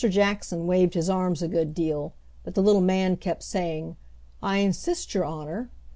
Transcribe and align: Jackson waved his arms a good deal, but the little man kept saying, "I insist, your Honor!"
Jackson 0.09 0.65
waved 0.65 0.95
his 0.95 1.11
arms 1.11 1.43
a 1.43 1.47
good 1.47 1.75
deal, 1.75 2.13
but 2.43 2.55
the 2.55 2.63
little 2.63 2.81
man 2.81 3.15
kept 3.17 3.43
saying, 3.43 3.97
"I 4.41 4.57
insist, 4.57 5.13
your 5.13 5.25
Honor!" 5.25 5.69